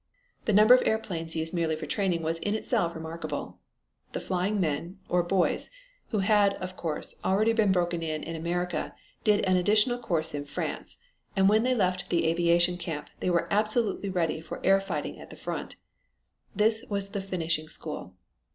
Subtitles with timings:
[0.45, 3.59] The number of airplanes used merely for training was in itself remarkable.
[4.13, 5.69] The flying men or boys
[6.09, 10.45] who had, of course, already been broken in in America, did an additional course in
[10.45, 10.97] France,
[11.35, 15.29] and when they left the aviation camp they were absolutely ready for air fighting at
[15.29, 15.75] the front.
[16.55, 18.15] This was the finishing school.